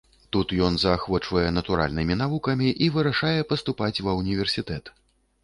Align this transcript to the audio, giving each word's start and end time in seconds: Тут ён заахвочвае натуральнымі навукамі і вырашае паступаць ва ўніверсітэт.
Тут 0.35 0.53
ён 0.67 0.77
заахвочвае 0.83 1.43
натуральнымі 1.57 2.17
навукамі 2.23 2.73
і 2.87 2.89
вырашае 2.97 3.37
паступаць 3.53 3.93
ва 4.09 4.19
ўніверсітэт. 4.23 4.93